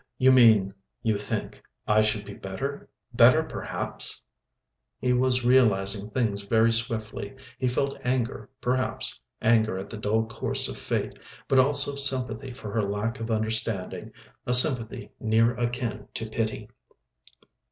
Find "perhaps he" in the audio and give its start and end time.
3.43-5.13